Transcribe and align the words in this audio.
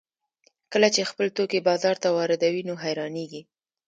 کله 0.71 0.87
چې 0.95 1.09
خپل 1.09 1.27
توکي 1.37 1.59
بازار 1.69 1.95
ته 2.03 2.07
واردوي 2.17 2.63
نو 2.69 2.73
حیرانېږي 2.83 3.41